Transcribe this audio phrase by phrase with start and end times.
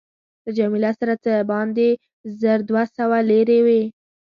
[0.43, 1.87] له جميله سره څه باندې
[2.41, 3.83] زر دوه سوه لیرې وې.